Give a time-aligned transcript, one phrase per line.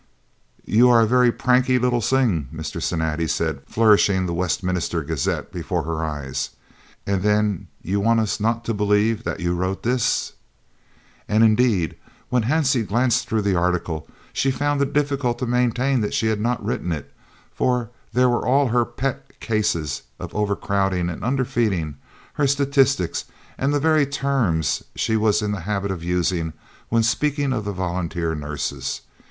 [0.65, 2.81] "You are a very pranky little sing," Mr.
[2.81, 6.49] Cinatti said, flourishing the Westminster Gazette before her eyes,
[7.05, 10.33] "and den you want us not to believe dat you wrote dis."
[11.29, 11.97] And indeed,
[12.29, 16.39] when Hansie glanced through the article, she found it difficult to maintain that she had
[16.41, 17.13] not written it,
[17.53, 21.97] for there were all her "pet" cases of overcrowding and underfeeding,
[22.33, 23.25] her statistics,
[23.55, 26.53] and the very terms she was in the habit of using
[26.89, 29.01] when speaking of the volunteer nurses.